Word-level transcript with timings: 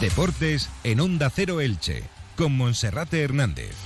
Deportes 0.00 0.70
en 0.82 0.98
Onda 0.98 1.28
Cero 1.28 1.60
Elche, 1.60 2.04
con 2.34 2.56
Monserrate 2.56 3.20
Hernández. 3.20 3.76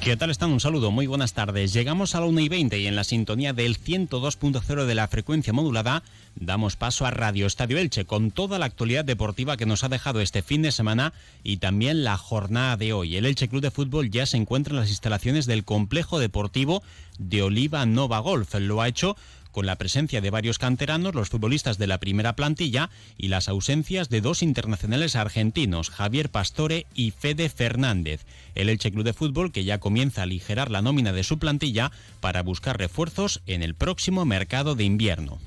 ¿Qué 0.00 0.16
tal 0.16 0.30
están? 0.30 0.50
Un 0.50 0.60
saludo, 0.60 0.90
muy 0.90 1.06
buenas 1.06 1.34
tardes. 1.34 1.74
Llegamos 1.74 2.14
a 2.14 2.20
la 2.20 2.26
1 2.26 2.40
y 2.40 2.48
20 2.48 2.78
y 2.78 2.86
en 2.86 2.96
la 2.96 3.04
sintonía 3.04 3.52
del 3.52 3.78
102.0 3.78 4.86
de 4.86 4.94
la 4.94 5.06
frecuencia 5.08 5.52
modulada 5.52 6.02
damos 6.34 6.76
paso 6.76 7.04
a 7.04 7.10
Radio 7.10 7.46
Estadio 7.46 7.76
Elche 7.76 8.06
con 8.06 8.30
toda 8.30 8.58
la 8.58 8.64
actualidad 8.64 9.04
deportiva 9.04 9.58
que 9.58 9.66
nos 9.66 9.84
ha 9.84 9.90
dejado 9.90 10.22
este 10.22 10.40
fin 10.40 10.62
de 10.62 10.72
semana 10.72 11.12
y 11.42 11.58
también 11.58 12.02
la 12.02 12.16
jornada 12.16 12.78
de 12.78 12.94
hoy. 12.94 13.16
El 13.16 13.26
Elche 13.26 13.48
Club 13.48 13.60
de 13.60 13.70
Fútbol 13.70 14.10
ya 14.10 14.24
se 14.24 14.38
encuentra 14.38 14.72
en 14.72 14.80
las 14.80 14.88
instalaciones 14.88 15.44
del 15.44 15.64
complejo 15.64 16.18
deportivo 16.18 16.82
de 17.18 17.42
Oliva 17.42 17.84
Nova 17.84 18.20
Golf. 18.20 18.54
Lo 18.54 18.80
ha 18.80 18.88
hecho 18.88 19.14
con 19.52 19.66
la 19.66 19.76
presencia 19.76 20.20
de 20.20 20.30
varios 20.30 20.58
canteranos, 20.58 21.14
los 21.14 21.28
futbolistas 21.28 21.78
de 21.78 21.86
la 21.86 21.98
primera 21.98 22.36
plantilla 22.36 22.90
y 23.16 23.28
las 23.28 23.48
ausencias 23.48 24.08
de 24.08 24.20
dos 24.20 24.42
internacionales 24.42 25.16
argentinos, 25.16 25.90
Javier 25.90 26.30
Pastore 26.30 26.86
y 26.94 27.10
Fede 27.10 27.48
Fernández. 27.48 28.24
El 28.54 28.68
Elche 28.68 28.90
Club 28.90 29.04
de 29.04 29.12
Fútbol 29.12 29.52
que 29.52 29.64
ya 29.64 29.78
comienza 29.78 30.22
a 30.22 30.24
aligerar 30.24 30.70
la 30.70 30.82
nómina 30.82 31.12
de 31.12 31.24
su 31.24 31.38
plantilla 31.38 31.92
para 32.20 32.42
buscar 32.42 32.78
refuerzos 32.78 33.40
en 33.46 33.62
el 33.62 33.74
próximo 33.74 34.24
mercado 34.24 34.74
de 34.74 34.84
invierno. 34.84 35.38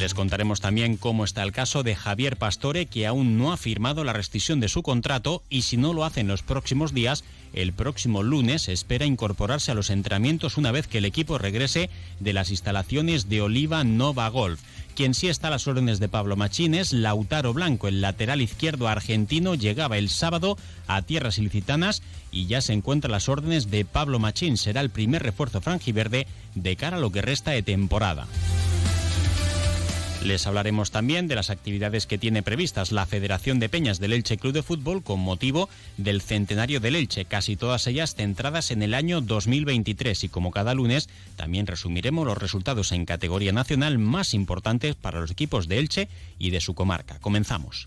Les 0.00 0.12
contaremos 0.12 0.60
también 0.60 0.96
cómo 0.96 1.24
está 1.24 1.44
el 1.44 1.52
caso 1.52 1.84
de 1.84 1.94
Javier 1.94 2.36
Pastore, 2.36 2.86
que 2.86 3.06
aún 3.06 3.38
no 3.38 3.52
ha 3.52 3.56
firmado 3.56 4.02
la 4.02 4.12
rescisión 4.12 4.58
de 4.58 4.68
su 4.68 4.82
contrato 4.82 5.44
y 5.48 5.62
si 5.62 5.76
no 5.76 5.92
lo 5.92 6.04
hace 6.04 6.20
en 6.20 6.26
los 6.26 6.42
próximos 6.42 6.92
días, 6.92 7.22
el 7.54 7.72
próximo 7.72 8.22
lunes 8.22 8.68
espera 8.68 9.06
incorporarse 9.06 9.70
a 9.70 9.74
los 9.74 9.90
entrenamientos 9.90 10.56
una 10.56 10.72
vez 10.72 10.86
que 10.86 10.98
el 10.98 11.04
equipo 11.04 11.38
regrese 11.38 11.90
de 12.20 12.32
las 12.32 12.50
instalaciones 12.50 13.28
de 13.28 13.40
Oliva 13.40 13.84
Nova 13.84 14.28
Golf. 14.28 14.60
Quien 14.94 15.14
sí 15.14 15.28
está 15.28 15.48
a 15.48 15.50
las 15.50 15.66
órdenes 15.66 15.98
de 15.98 16.08
Pablo 16.08 16.36
Machín 16.36 16.74
es 16.74 16.92
Lautaro 16.92 17.52
Blanco, 17.52 17.88
el 17.88 18.00
lateral 18.00 18.40
izquierdo 18.40 18.86
argentino, 18.86 19.54
llegaba 19.54 19.98
el 19.98 20.08
sábado 20.08 20.56
a 20.86 21.02
tierras 21.02 21.38
ilicitanas 21.38 22.02
y 22.30 22.46
ya 22.46 22.60
se 22.60 22.72
encuentra 22.72 23.08
a 23.08 23.12
las 23.12 23.28
órdenes 23.28 23.70
de 23.70 23.84
Pablo 23.84 24.18
Machín. 24.18 24.56
Será 24.56 24.80
el 24.80 24.90
primer 24.90 25.22
refuerzo 25.22 25.60
franjiverde 25.60 26.26
de 26.54 26.76
cara 26.76 26.98
a 26.98 27.00
lo 27.00 27.10
que 27.10 27.22
resta 27.22 27.50
de 27.50 27.62
temporada. 27.62 28.26
Les 30.24 30.46
hablaremos 30.46 30.90
también 30.90 31.28
de 31.28 31.34
las 31.34 31.50
actividades 31.50 32.06
que 32.06 32.16
tiene 32.16 32.42
previstas 32.42 32.92
la 32.92 33.04
Federación 33.04 33.60
de 33.60 33.68
Peñas 33.68 34.00
del 34.00 34.14
Elche 34.14 34.38
Club 34.38 34.54
de 34.54 34.62
Fútbol 34.62 35.02
con 35.02 35.20
motivo 35.20 35.68
del 35.98 36.22
centenario 36.22 36.80
del 36.80 36.96
Elche, 36.96 37.26
casi 37.26 37.56
todas 37.56 37.86
ellas 37.86 38.14
centradas 38.14 38.70
en 38.70 38.82
el 38.82 38.94
año 38.94 39.20
2023 39.20 40.24
y 40.24 40.28
como 40.30 40.50
cada 40.50 40.72
lunes 40.72 41.10
también 41.36 41.66
resumiremos 41.66 42.26
los 42.26 42.38
resultados 42.38 42.92
en 42.92 43.04
categoría 43.04 43.52
nacional 43.52 43.98
más 43.98 44.32
importantes 44.32 44.94
para 44.94 45.20
los 45.20 45.30
equipos 45.30 45.68
de 45.68 45.78
Elche 45.78 46.08
y 46.38 46.50
de 46.50 46.62
su 46.62 46.74
comarca. 46.74 47.18
Comenzamos. 47.20 47.86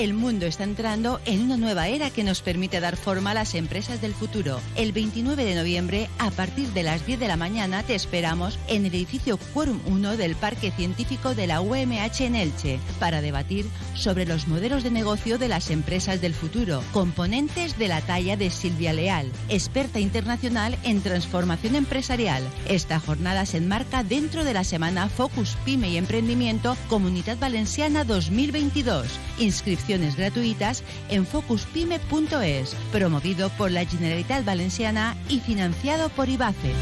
El 0.00 0.14
mundo 0.14 0.46
está 0.46 0.64
entrando 0.64 1.20
en 1.26 1.42
una 1.42 1.58
nueva 1.58 1.88
era 1.88 2.08
que 2.08 2.24
nos 2.24 2.40
permite 2.40 2.80
dar 2.80 2.96
forma 2.96 3.32
a 3.32 3.34
las 3.34 3.54
empresas 3.54 4.00
del 4.00 4.14
futuro. 4.14 4.58
El 4.74 4.92
29 4.92 5.44
de 5.44 5.54
noviembre, 5.54 6.08
a 6.18 6.30
partir 6.30 6.68
de 6.68 6.82
las 6.82 7.04
10 7.04 7.20
de 7.20 7.28
la 7.28 7.36
mañana, 7.36 7.82
te 7.82 7.94
esperamos 7.94 8.58
en 8.66 8.86
el 8.86 8.94
edificio 8.94 9.36
Quorum 9.52 9.78
1 9.84 10.16
del 10.16 10.36
Parque 10.36 10.70
Científico 10.70 11.34
de 11.34 11.46
la 11.46 11.60
UMH 11.60 12.22
en 12.22 12.34
Elche 12.34 12.80
para 12.98 13.20
debatir 13.20 13.66
sobre 13.94 14.24
los 14.24 14.48
modelos 14.48 14.84
de 14.84 14.90
negocio 14.90 15.36
de 15.36 15.48
las 15.48 15.68
empresas 15.68 16.22
del 16.22 16.32
futuro, 16.32 16.82
componentes 16.94 17.76
de 17.76 17.88
la 17.88 18.00
talla 18.00 18.38
de 18.38 18.48
Silvia 18.48 18.94
Leal, 18.94 19.30
experta 19.50 20.00
internacional 20.00 20.78
en 20.82 21.02
transformación 21.02 21.74
empresarial. 21.74 22.42
Esta 22.66 23.00
jornada 23.00 23.44
se 23.44 23.58
enmarca 23.58 24.02
dentro 24.02 24.44
de 24.44 24.54
la 24.54 24.64
semana 24.64 25.10
Focus 25.10 25.58
Pyme 25.66 25.90
y 25.90 25.98
Emprendimiento 25.98 26.74
Comunidad 26.88 27.36
Valenciana 27.38 28.04
2022. 28.04 29.06
Inscripción 29.38 29.89
gratuitas 29.98 30.84
en 31.08 31.26
focuspyme.es, 31.26 32.76
promovido 32.92 33.50
por 33.50 33.70
la 33.70 33.84
Generalitat 33.84 34.44
Valenciana 34.44 35.16
y 35.28 35.40
financiado 35.40 36.08
por 36.10 36.28
IBACE. 36.28 36.72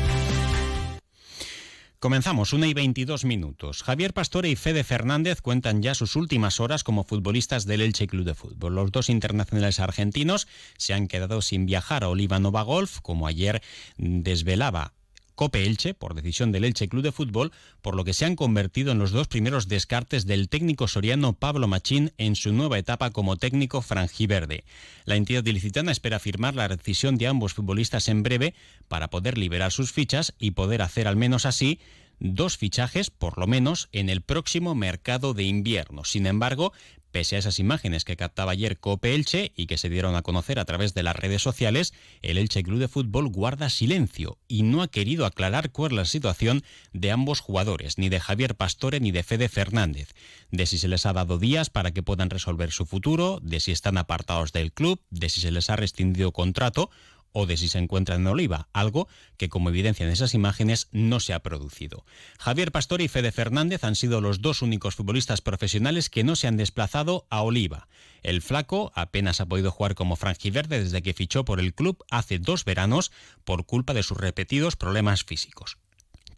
Comenzamos, 2.01 2.53
una 2.53 2.69
y 2.69 2.75
22 2.75 3.25
minutos. 3.25 3.83
Javier 3.83 4.13
Pastore 4.13 4.49
y 4.49 4.55
Fede 4.55 4.85
Fernández 4.85 5.41
cuentan 5.41 5.83
ya 5.83 5.95
sus 5.95 6.15
últimas 6.15 6.61
horas 6.61 6.85
como 6.85 7.03
futbolistas 7.03 7.67
del 7.67 7.81
Elche 7.81 8.07
Club 8.07 8.25
de 8.25 8.35
Fútbol. 8.35 8.77
Los 8.77 8.93
dos 8.93 9.09
internacionales 9.09 9.81
argentinos 9.81 10.47
se 10.77 10.95
han 10.95 11.09
quedado 11.09 11.43
sin 11.43 11.67
viajar 11.67 12.05
a 12.05 12.09
Oliva 12.09 12.39
Nova 12.39 12.63
Golf, 12.63 13.01
como 13.01 13.27
ayer 13.27 13.63
desvelaba 13.97 14.93
Cope 15.39 15.65
Elche, 15.65 15.95
por 15.95 16.15
decisión 16.15 16.51
del 16.51 16.65
Elche 16.65 16.89
Club 16.89 17.05
de 17.05 17.13
Fútbol, 17.13 17.53
por 17.81 17.95
lo 17.95 18.03
que 18.03 18.13
se 18.13 18.25
han 18.25 18.35
convertido 18.35 18.91
en 18.91 18.99
los 18.99 19.13
dos 19.13 19.29
primeros 19.29 19.69
descartes 19.69 20.27
del 20.27 20.49
técnico 20.49 20.89
soriano 20.89 21.33
Pablo 21.33 21.69
Machín 21.69 22.11
en 22.19 22.35
su 22.35 22.53
nueva 22.53 22.77
etapa 22.77 23.11
como 23.11 23.37
técnico 23.37 23.81
franjiverde. 23.81 24.65
La 25.05 25.15
entidad 25.15 25.47
ilicitana 25.47 25.93
espera 25.93 26.19
firmar 26.19 26.57
la 26.57 26.67
decisión 26.67 27.19
de 27.19 27.29
ambos 27.29 27.55
futbolistas 27.55 28.09
en 28.09 28.25
breve 28.25 28.55
para 28.89 29.11
poder 29.11 29.39
liberar 29.39 29.71
sus 29.71 29.93
fichas 29.93 30.35
y 30.41 30.51
poder 30.51 30.83
hacer 30.83 31.07
al 31.07 31.15
menos 31.15 31.47
así 31.47 31.79
dos 32.19 32.57
fichajes, 32.57 33.11
por 33.11 33.39
lo 33.39 33.47
menos, 33.47 33.89
en 33.93 34.09
el 34.09 34.23
próximo 34.23 34.75
mercado 34.75 35.35
de 35.35 35.45
invierno. 35.45 36.05
Sin 36.05 36.27
embargo, 36.27 36.73
Pese 37.19 37.35
a 37.35 37.41
esas 37.41 37.59
imágenes 37.59 38.05
que 38.05 38.17
captaba 38.17 38.53
ayer 38.53 38.79
Cope 38.79 39.13
Elche 39.13 39.51
y 39.57 39.67
que 39.67 39.77
se 39.77 39.89
dieron 39.89 40.15
a 40.15 40.23
conocer 40.23 40.61
a 40.61 40.65
través 40.65 40.95
de 40.95 41.03
las 41.03 41.17
redes 41.17 41.43
sociales, 41.43 41.93
el 42.23 42.39
Elche 42.39 42.63
Club 42.63 42.79
de 42.79 42.87
Fútbol 42.87 43.27
guarda 43.27 43.71
silencio 43.71 44.39
y 44.47 44.63
no 44.63 44.83
ha 44.83 44.87
querido 44.87 45.27
aclarar 45.27 45.73
cuál 45.73 45.91
es 45.91 45.97
la 45.97 46.05
situación 46.05 46.63
de 46.93 47.11
ambos 47.11 47.41
jugadores, 47.41 47.99
ni 47.99 48.09
de 48.09 48.21
Javier 48.21 48.55
Pastore 48.55 49.01
ni 49.01 49.11
de 49.11 49.25
Fede 49.25 49.49
Fernández, 49.49 50.15
de 50.53 50.67
si 50.67 50.79
se 50.79 50.87
les 50.87 51.07
ha 51.07 51.13
dado 51.13 51.41
días 51.41 51.71
para 51.71 51.91
que 51.91 52.05
puedan 52.05 52.31
resolver 52.31 52.71
su 52.71 52.87
futuro, 52.87 53.41
de 53.43 53.59
si 53.59 53.73
están 53.73 53.99
apartados 53.99 54.53
del 54.53 54.73
club, 54.73 55.01
de 55.11 55.29
si 55.29 55.41
se 55.41 55.51
les 55.51 55.71
ha 55.71 55.75
rescindido 55.75 56.31
contrato 56.31 56.89
o 57.39 57.47
de 57.47 57.57
si 57.57 57.69
se 57.69 57.79
encuentran 57.79 58.23
en 58.23 58.27
Oliva, 58.27 58.69
algo 58.73 59.07
que 59.37 59.49
como 59.49 59.69
evidencian 59.69 60.09
esas 60.09 60.35
imágenes 60.35 60.89
no 60.91 61.21
se 61.21 61.35
ha 61.35 61.39
producido. 61.39 62.05
Javier 62.37 62.73
Pastor 62.73 63.01
y 63.01 63.07
Fede 63.07 63.31
Fernández 63.31 63.85
han 63.85 63.95
sido 63.95 64.21
los 64.21 64.43
dos 64.43 64.61
únicos 64.61 64.97
futbolistas 64.97 65.41
profesionales 65.41 66.11
que 66.11 66.25
no 66.25 66.35
se 66.35 66.49
han 66.49 66.57
desplazado 66.57 67.29
a 67.31 67.43
Oliva. 67.43 67.87
El 68.25 68.43
flaco 68.43 68.91
apenas 68.97 69.41
ha 69.41 69.47
podido 69.47 69.71
jugar 69.71 69.95
como 69.95 70.17
franjiverde 70.17 70.83
desde 70.83 71.01
que 71.01 71.15
fichó 71.15 71.45
por 71.45 71.61
el 71.61 71.75
club 71.75 72.05
hace 72.11 72.41
dos 72.41 72.65
veranos 72.65 73.13
por 73.45 73.67
culpa 73.67 73.95
de 73.95 74.03
sus 74.03 74.19
repetidos 74.19 74.75
problemas 74.75 75.23
físicos. 75.23 75.79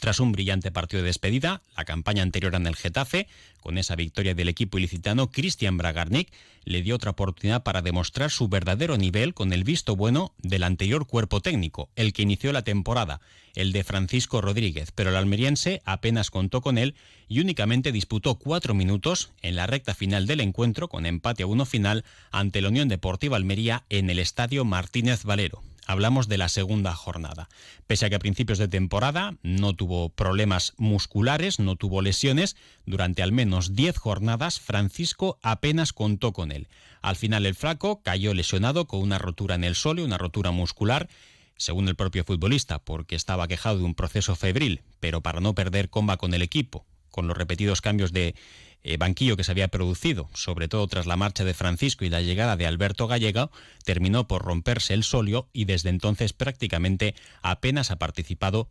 Tras 0.01 0.19
un 0.19 0.33
brillante 0.33 0.73
partido 0.73 1.03
de 1.03 1.09
despedida, 1.09 1.61
la 1.77 1.85
campaña 1.85 2.23
anterior 2.23 2.55
en 2.55 2.67
el 2.67 2.75
Getafe, 2.75 3.29
con 3.61 3.77
esa 3.77 3.97
victoria 3.97 4.35
del 4.35 4.49
equipo 4.49 4.79
ilicitano, 4.79 5.31
Cristian 5.31 5.77
Bragarnik 5.77 6.33
le 6.65 6.81
dio 6.81 6.95
otra 6.95 7.11
oportunidad 7.11 7.63
para 7.63 7.83
demostrar 7.83 8.31
su 8.31 8.49
verdadero 8.49 8.97
nivel 8.97 9.35
con 9.35 9.53
el 9.53 9.63
visto 9.63 9.97
bueno 9.97 10.33
del 10.39 10.63
anterior 10.63 11.07
cuerpo 11.07 11.43
técnico, 11.43 11.91
el 11.97 12.15
que 12.15 12.23
inició 12.23 12.51
la 12.51 12.63
temporada, 12.63 13.21
el 13.55 13.73
de 13.73 13.85
Francisco 13.85 14.41
Rodríguez, 14.41 14.91
pero 14.91 15.11
el 15.11 15.17
almeriense 15.17 15.83
apenas 15.85 16.31
contó 16.31 16.63
con 16.63 16.79
él 16.79 16.95
y 17.29 17.41
únicamente 17.41 17.93
disputó 17.93 18.37
cuatro 18.37 18.73
minutos 18.73 19.33
en 19.43 19.55
la 19.55 19.67
recta 19.67 19.95
final 19.95 20.27
del 20.27 20.41
encuentro 20.41 20.89
con 20.89 21.05
empate 21.05 21.43
a 21.43 21.47
uno 21.47 21.67
final 21.67 22.07
ante 22.31 22.63
la 22.63 22.71
Unión 22.71 22.89
Deportiva 22.89 23.37
Almería 23.37 23.85
en 23.91 24.09
el 24.09 24.19
Estadio 24.19 24.65
Martínez 24.65 25.25
Valero 25.25 25.63
hablamos 25.87 26.29
de 26.29 26.39
la 26.39 26.49
segunda 26.49 26.95
jornada. 26.95 27.49
Pese 27.87 28.07
a 28.07 28.11
que 28.11 28.17
a 28.17 28.21
principios 28.21 28.59
de 28.59 28.69
temporada 28.69 29.35
no 29.43 29.75
tuvo 29.75 30.09
problemas 30.09 30.75
musculares, 30.77 31.59
no 31.59 31.77
tuvo 31.77 32.03
lesiones, 32.03 32.57
durante 32.87 33.23
al 33.23 33.33
menos 33.33 33.75
10 33.75 33.99
jornadas 33.99 34.61
Francisco 34.61 35.39
apenas 35.43 35.93
contó 35.93 36.33
con 36.33 36.53
él. 36.53 36.69
Al 37.03 37.17
final 37.17 37.47
el 37.47 37.55
flaco 37.55 38.03
cayó 38.03 38.35
lesionado 38.35 38.87
con 38.87 39.01
una 39.01 39.19
rotura 39.19 39.55
en 39.55 39.65
el 39.65 39.75
sóleo, 39.75 40.05
una 40.05 40.19
rotura 40.19 40.51
muscular, 40.51 41.09
según 41.57 41.89
el 41.89 41.97
propio 41.97 42.25
futbolista, 42.25 42.79
porque 42.79 43.17
estaba 43.17 43.49
quejado 43.49 43.79
de 43.79 43.85
un 43.85 43.95
proceso 43.95 44.35
febril, 44.35 44.83
pero 44.99 45.21
para 45.21 45.41
no 45.41 45.55
perder 45.55 45.91
comba 45.91 46.17
con 46.17 46.33
el 46.35 46.43
equipo, 46.43 46.87
con 47.11 47.27
los 47.27 47.37
repetidos 47.37 47.81
cambios 47.81 48.13
de 48.13 48.35
eh, 48.83 48.97
banquillo 48.97 49.37
que 49.37 49.45
se 49.45 49.53
había 49.53 49.69
producido, 49.69 50.31
sobre 50.35 50.69
todo 50.69 50.87
tras 50.87 51.07
la 51.07 51.17
marcha 51.17 51.45
de 51.45 51.55
Francisco 51.55 52.05
y 52.05 52.11
la 52.11 52.23
llegada 52.23 52.57
de 52.57 52.67
Alberto 52.67 53.07
Gallega, 53.07 53.51
terminó 53.85 54.27
por 54.27 54.43
romperse 54.43 54.95
el 54.95 55.05
solio 55.05 55.49
y 55.53 55.65
desde 55.65 55.91
entonces 55.91 56.33
prácticamente 56.33 57.15
apenas 57.43 57.91
ha 57.91 57.97
participado 57.97 58.69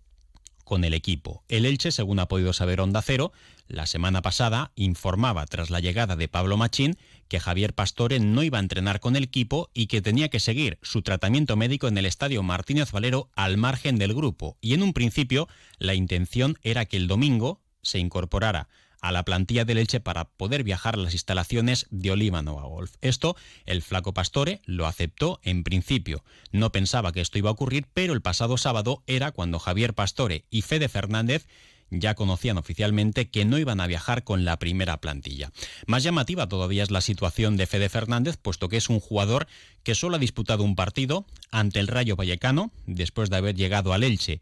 con 0.69 0.83
el 0.83 0.93
equipo. 0.93 1.43
El 1.47 1.65
Elche, 1.65 1.91
según 1.91 2.19
ha 2.19 2.27
podido 2.27 2.53
saber 2.53 2.79
Onda 2.79 3.01
Cero, 3.01 3.33
la 3.67 3.87
semana 3.87 4.21
pasada 4.21 4.71
informaba 4.75 5.45
tras 5.47 5.71
la 5.71 5.79
llegada 5.79 6.15
de 6.15 6.27
Pablo 6.27 6.57
Machín 6.57 6.95
que 7.27 7.39
Javier 7.39 7.73
Pastore 7.73 8.19
no 8.19 8.43
iba 8.43 8.59
a 8.59 8.61
entrenar 8.61 8.99
con 8.99 9.15
el 9.15 9.23
equipo 9.23 9.71
y 9.73 9.87
que 9.87 10.01
tenía 10.01 10.29
que 10.29 10.39
seguir 10.39 10.77
su 10.83 11.01
tratamiento 11.01 11.55
médico 11.55 11.87
en 11.87 11.97
el 11.97 12.05
estadio 12.05 12.43
Martínez 12.43 12.91
Valero 12.91 13.29
al 13.35 13.57
margen 13.57 13.97
del 13.97 14.13
grupo. 14.13 14.57
Y 14.61 14.75
en 14.75 14.83
un 14.83 14.93
principio 14.93 15.47
la 15.79 15.95
intención 15.95 16.57
era 16.61 16.85
que 16.85 16.97
el 16.97 17.07
domingo 17.07 17.61
se 17.81 17.97
incorporara 17.97 18.67
a 19.01 19.11
la 19.11 19.23
plantilla 19.23 19.65
de 19.65 19.75
leche 19.75 19.99
para 19.99 20.25
poder 20.25 20.63
viajar 20.63 20.95
a 20.95 20.99
las 20.99 21.13
instalaciones 21.13 21.87
de 21.89 22.11
Oliva 22.11 22.41
Nova 22.41 22.63
Golf. 22.63 22.95
Esto 23.01 23.35
el 23.65 23.81
flaco 23.81 24.13
Pastore 24.13 24.61
lo 24.65 24.87
aceptó 24.87 25.39
en 25.43 25.63
principio. 25.63 26.23
No 26.51 26.71
pensaba 26.71 27.11
que 27.11 27.21
esto 27.21 27.37
iba 27.37 27.49
a 27.49 27.53
ocurrir, 27.53 27.87
pero 27.93 28.13
el 28.13 28.21
pasado 28.21 28.57
sábado 28.57 29.03
era 29.07 29.31
cuando 29.31 29.59
Javier 29.59 29.93
Pastore 29.93 30.45
y 30.49 30.61
Fede 30.61 30.89
Fernández 30.89 31.47
ya 31.91 32.15
conocían 32.15 32.57
oficialmente 32.57 33.29
que 33.29 33.45
no 33.45 33.57
iban 33.57 33.79
a 33.79 33.87
viajar 33.87 34.23
con 34.23 34.45
la 34.45 34.59
primera 34.59 35.01
plantilla. 35.01 35.51
Más 35.87 36.03
llamativa 36.03 36.47
todavía 36.47 36.83
es 36.83 36.91
la 36.91 37.01
situación 37.01 37.57
de 37.57 37.67
Fede 37.67 37.89
Fernández, 37.89 38.37
puesto 38.37 38.69
que 38.69 38.77
es 38.77 38.89
un 38.89 38.99
jugador 38.99 39.47
que 39.83 39.95
solo 39.95 40.17
ha 40.17 40.19
disputado 40.19 40.63
un 40.63 40.75
partido 40.75 41.25
ante 41.51 41.79
el 41.79 41.87
Rayo 41.87 42.15
Vallecano, 42.15 42.71
después 42.85 43.29
de 43.29 43.37
haber 43.37 43.55
llegado 43.55 43.93
al 43.93 44.03
Elche 44.03 44.41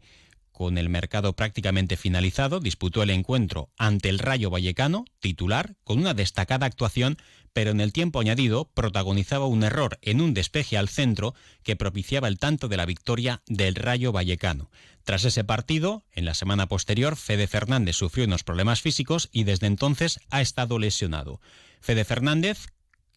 con 0.58 0.76
el 0.76 0.88
mercado 0.88 1.34
prácticamente 1.34 1.96
finalizado, 1.96 2.58
disputó 2.58 3.04
el 3.04 3.10
encuentro 3.10 3.70
ante 3.78 4.08
el 4.08 4.18
Rayo 4.18 4.50
Vallecano, 4.50 5.04
titular, 5.20 5.76
con 5.84 6.00
una 6.00 6.14
destacada 6.14 6.66
actuación, 6.66 7.16
pero 7.52 7.70
en 7.70 7.80
el 7.80 7.92
tiempo 7.92 8.18
añadido 8.18 8.68
protagonizaba 8.74 9.46
un 9.46 9.62
error 9.62 10.00
en 10.02 10.20
un 10.20 10.34
despeje 10.34 10.76
al 10.76 10.88
centro 10.88 11.36
que 11.62 11.76
propiciaba 11.76 12.26
el 12.26 12.40
tanto 12.40 12.66
de 12.66 12.76
la 12.76 12.86
victoria 12.86 13.40
del 13.46 13.76
Rayo 13.76 14.10
Vallecano. 14.10 14.68
Tras 15.04 15.24
ese 15.24 15.44
partido, 15.44 16.02
en 16.10 16.24
la 16.24 16.34
semana 16.34 16.66
posterior, 16.66 17.14
Fede 17.14 17.46
Fernández 17.46 17.94
sufrió 17.94 18.24
unos 18.24 18.42
problemas 18.42 18.82
físicos 18.82 19.28
y 19.30 19.44
desde 19.44 19.68
entonces 19.68 20.18
ha 20.28 20.40
estado 20.40 20.80
lesionado. 20.80 21.40
Fede 21.80 22.04
Fernández, 22.04 22.66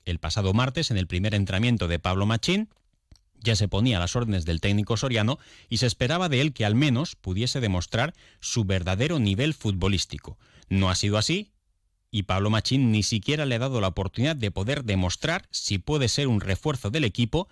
el 0.05 0.19
pasado 0.19 0.53
martes, 0.53 0.91
en 0.91 0.97
el 0.97 1.07
primer 1.07 1.33
entrenamiento 1.33 1.88
de 1.88 1.97
Pablo 1.97 2.27
Machín, 2.27 2.69
ya 3.43 3.55
se 3.55 3.67
ponía 3.67 3.97
a 3.97 3.99
las 3.99 4.15
órdenes 4.15 4.45
del 4.45 4.61
técnico 4.61 4.97
soriano 4.97 5.39
y 5.69 5.77
se 5.77 5.88
esperaba 5.88 6.29
de 6.29 6.41
él 6.41 6.53
que 6.53 6.65
al 6.65 6.75
menos 6.75 7.15
pudiese 7.15 7.59
demostrar 7.59 8.13
su 8.39 8.65
verdadero 8.65 9.19
nivel 9.19 9.53
futbolístico. 9.53 10.38
No 10.69 10.89
ha 10.89 10.95
sido 10.95 11.17
así 11.17 11.51
y 12.11 12.23
Pablo 12.23 12.49
Machín 12.49 12.91
ni 12.91 13.03
siquiera 13.03 13.45
le 13.45 13.55
ha 13.55 13.59
dado 13.59 13.81
la 13.81 13.88
oportunidad 13.88 14.35
de 14.35 14.51
poder 14.51 14.83
demostrar 14.83 15.47
si 15.49 15.77
puede 15.77 16.09
ser 16.09 16.27
un 16.27 16.41
refuerzo 16.41 16.89
del 16.89 17.05
equipo 17.05 17.47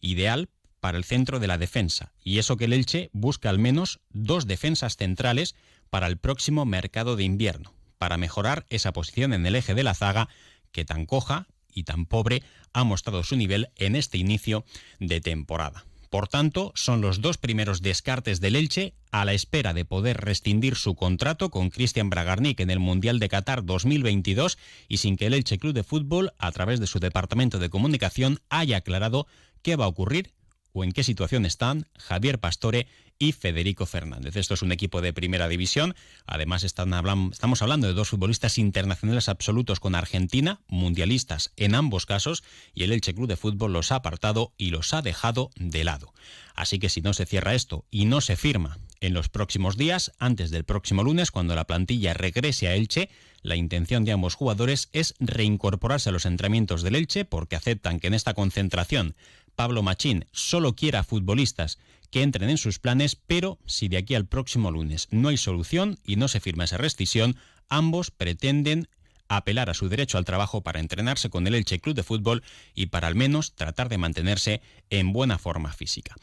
ideal 0.00 0.48
para 0.80 0.98
el 0.98 1.04
centro 1.04 1.38
de 1.38 1.46
la 1.46 1.58
defensa. 1.58 2.12
Y 2.24 2.38
eso 2.38 2.56
que 2.56 2.64
el 2.64 2.72
Elche 2.72 3.10
busca 3.12 3.50
al 3.50 3.58
menos 3.58 4.00
dos 4.10 4.46
defensas 4.46 4.96
centrales 4.96 5.54
para 5.90 6.06
el 6.06 6.16
próximo 6.16 6.64
mercado 6.64 7.16
de 7.16 7.24
invierno, 7.24 7.74
para 7.98 8.16
mejorar 8.16 8.66
esa 8.70 8.92
posición 8.92 9.32
en 9.32 9.46
el 9.46 9.54
eje 9.54 9.74
de 9.74 9.84
la 9.84 9.94
zaga 9.94 10.28
que 10.72 10.84
tan 10.84 11.06
coja 11.06 11.46
y 11.74 11.84
tan 11.84 12.06
pobre 12.06 12.42
ha 12.72 12.84
mostrado 12.84 13.22
su 13.22 13.36
nivel 13.36 13.70
en 13.76 13.96
este 13.96 14.18
inicio 14.18 14.64
de 14.98 15.20
temporada. 15.20 15.84
Por 16.10 16.26
tanto, 16.26 16.72
son 16.74 17.00
los 17.00 17.20
dos 17.20 17.38
primeros 17.38 17.82
descartes 17.82 18.40
del 18.40 18.56
Elche 18.56 18.94
a 19.12 19.24
la 19.24 19.32
espera 19.32 19.72
de 19.72 19.84
poder 19.84 20.16
rescindir 20.20 20.74
su 20.74 20.96
contrato 20.96 21.50
con 21.50 21.70
Cristian 21.70 22.10
Bragarnik 22.10 22.58
en 22.58 22.70
el 22.70 22.80
Mundial 22.80 23.20
de 23.20 23.28
Qatar 23.28 23.64
2022 23.64 24.58
y 24.88 24.96
sin 24.96 25.16
que 25.16 25.26
el 25.26 25.34
Elche 25.34 25.58
Club 25.58 25.72
de 25.72 25.84
Fútbol, 25.84 26.32
a 26.38 26.50
través 26.50 26.80
de 26.80 26.88
su 26.88 26.98
departamento 26.98 27.60
de 27.60 27.70
comunicación, 27.70 28.40
haya 28.48 28.78
aclarado 28.78 29.28
qué 29.62 29.76
va 29.76 29.84
a 29.84 29.88
ocurrir 29.88 30.32
o 30.72 30.84
en 30.84 30.92
qué 30.92 31.02
situación 31.02 31.46
están 31.46 31.86
Javier 31.98 32.38
Pastore 32.38 32.86
y 33.18 33.32
Federico 33.32 33.84
Fernández. 33.84 34.36
Esto 34.36 34.54
es 34.54 34.62
un 34.62 34.72
equipo 34.72 35.02
de 35.02 35.12
primera 35.12 35.46
división. 35.46 35.94
Además, 36.26 36.64
estamos 36.64 37.62
hablando 37.62 37.86
de 37.86 37.92
dos 37.92 38.08
futbolistas 38.08 38.56
internacionales 38.56 39.28
absolutos 39.28 39.78
con 39.78 39.94
Argentina, 39.94 40.60
mundialistas 40.68 41.52
en 41.56 41.74
ambos 41.74 42.06
casos, 42.06 42.42
y 42.74 42.82
el 42.84 42.92
Elche 42.92 43.14
Club 43.14 43.28
de 43.28 43.36
Fútbol 43.36 43.74
los 43.74 43.92
ha 43.92 43.96
apartado 43.96 44.54
y 44.56 44.70
los 44.70 44.94
ha 44.94 45.02
dejado 45.02 45.50
de 45.56 45.84
lado. 45.84 46.14
Así 46.54 46.78
que 46.78 46.88
si 46.88 47.02
no 47.02 47.12
se 47.12 47.26
cierra 47.26 47.54
esto 47.54 47.84
y 47.90 48.06
no 48.06 48.22
se 48.22 48.36
firma 48.36 48.78
en 49.00 49.12
los 49.12 49.28
próximos 49.28 49.76
días, 49.76 50.12
antes 50.18 50.50
del 50.50 50.64
próximo 50.64 51.02
lunes, 51.02 51.30
cuando 51.30 51.54
la 51.54 51.66
plantilla 51.66 52.14
regrese 52.14 52.68
a 52.68 52.74
Elche, 52.74 53.10
la 53.42 53.56
intención 53.56 54.04
de 54.04 54.12
ambos 54.12 54.34
jugadores 54.34 54.90
es 54.92 55.14
reincorporarse 55.20 56.10
a 56.10 56.12
los 56.12 56.26
entrenamientos 56.26 56.82
del 56.82 56.96
Elche 56.96 57.24
porque 57.24 57.56
aceptan 57.56 57.98
que 57.98 58.08
en 58.08 58.14
esta 58.14 58.34
concentración 58.34 59.14
Pablo 59.60 59.82
Machín 59.82 60.24
solo 60.32 60.74
quiera 60.74 61.04
futbolistas 61.04 61.78
que 62.10 62.22
entren 62.22 62.48
en 62.48 62.56
sus 62.56 62.78
planes, 62.78 63.14
pero 63.14 63.58
si 63.66 63.88
de 63.88 63.98
aquí 63.98 64.14
al 64.14 64.24
próximo 64.24 64.70
lunes 64.70 65.06
no 65.10 65.28
hay 65.28 65.36
solución 65.36 65.98
y 66.02 66.16
no 66.16 66.28
se 66.28 66.40
firma 66.40 66.64
esa 66.64 66.78
rescisión, 66.78 67.36
ambos 67.68 68.10
pretenden 68.10 68.88
apelar 69.28 69.68
a 69.68 69.74
su 69.74 69.90
derecho 69.90 70.16
al 70.16 70.24
trabajo 70.24 70.62
para 70.62 70.80
entrenarse 70.80 71.28
con 71.28 71.46
el 71.46 71.54
Elche 71.54 71.78
Club 71.78 71.94
de 71.94 72.02
Fútbol 72.02 72.42
y 72.74 72.86
para 72.86 73.06
al 73.06 73.16
menos 73.16 73.54
tratar 73.54 73.90
de 73.90 73.98
mantenerse 73.98 74.62
en 74.88 75.12
buena 75.12 75.36
forma 75.36 75.74
física. 75.74 76.16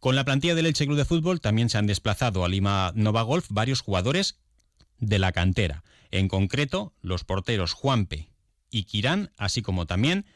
Con 0.00 0.16
la 0.16 0.24
plantilla 0.24 0.56
del 0.56 0.66
Elche 0.66 0.86
Club 0.86 0.98
de 0.98 1.04
Fútbol 1.04 1.40
también 1.40 1.68
se 1.68 1.78
han 1.78 1.86
desplazado 1.86 2.44
a 2.44 2.48
Lima 2.48 2.90
Nova 2.96 3.22
Golf 3.22 3.46
varios 3.50 3.82
jugadores 3.82 4.40
de 4.98 5.20
la 5.20 5.30
cantera, 5.30 5.84
en 6.10 6.26
concreto 6.26 6.92
los 7.02 7.22
porteros 7.22 7.72
Juanpe 7.72 8.30
y 8.68 8.82
Quirán, 8.82 9.30
así 9.36 9.62
como 9.62 9.86
también 9.86 10.26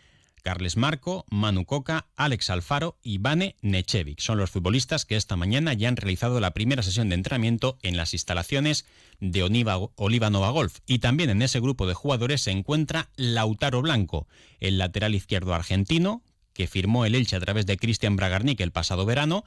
Carles 0.45 0.77
Marco, 0.77 1.25
Manu 1.31 1.65
Coca, 1.65 2.07
Alex 2.17 2.51
Alfaro 2.51 2.99
y 3.03 3.17
Vane 3.17 3.57
Nechevic. 3.63 4.21
Son 4.21 4.37
los 4.37 4.51
futbolistas 4.51 5.07
que 5.07 5.17
esta 5.17 5.37
mañana 5.37 5.73
ya 5.73 5.89
han 5.89 5.97
realizado 5.97 6.39
la 6.39 6.53
primera 6.53 6.83
sesión 6.83 7.09
de 7.09 7.15
entrenamiento 7.15 7.79
en 7.83 7.97
las 7.97 8.13
instalaciones 8.13 8.85
de 9.21 9.43
Oliva 9.43 10.31
Nova 10.31 10.51
Golf. 10.51 10.81
Y 10.87 10.99
también 10.99 11.31
en 11.31 11.41
ese 11.41 11.61
grupo 11.61 11.87
de 11.87 11.95
jugadores 11.95 12.43
se 12.43 12.51
encuentra 12.51 13.09
Lautaro 13.17 13.81
Blanco, 13.81 14.29
el 14.61 14.77
lateral 14.77 15.15
izquierdo 15.15 15.55
argentino, 15.55 16.23
que 16.53 16.67
firmó 16.67 17.07
el 17.07 17.15
Elche 17.15 17.37
a 17.37 17.41
través 17.41 17.65
de 17.65 17.79
Cristian 17.79 18.17
Bragarnik 18.17 18.61
el 18.61 18.71
pasado 18.71 19.07
verano 19.07 19.45